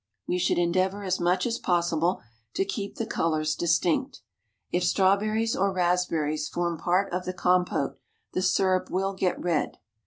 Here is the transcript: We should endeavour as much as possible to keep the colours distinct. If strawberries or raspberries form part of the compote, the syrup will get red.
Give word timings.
We 0.27 0.39
should 0.39 0.57
endeavour 0.57 1.03
as 1.03 1.19
much 1.19 1.45
as 1.45 1.59
possible 1.59 2.21
to 2.55 2.65
keep 2.65 2.95
the 2.95 3.05
colours 3.05 3.53
distinct. 3.55 4.23
If 4.71 4.83
strawberries 4.83 5.55
or 5.55 5.71
raspberries 5.71 6.49
form 6.49 6.79
part 6.79 7.13
of 7.13 7.25
the 7.25 7.33
compote, 7.33 7.99
the 8.33 8.41
syrup 8.41 8.89
will 8.89 9.13
get 9.13 9.39
red. 9.39 9.77